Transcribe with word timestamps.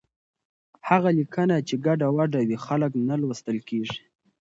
هغه 0.89 1.09
لیکنه 1.19 1.55
چې 1.67 1.75
ګډوډه 1.85 2.41
وي، 2.47 2.57
خلک 2.65 2.91
نه 3.07 3.15
لوستل 3.21 3.57
کېږي. 3.69 3.99